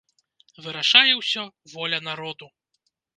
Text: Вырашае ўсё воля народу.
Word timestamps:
Вырашае 0.67 1.11
ўсё 1.19 1.43
воля 1.73 1.99
народу. 2.09 2.45